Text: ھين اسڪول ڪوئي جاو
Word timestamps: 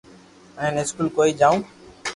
ھين 0.59 0.73
اسڪول 0.81 1.07
ڪوئي 1.17 1.31
جاو 1.39 1.55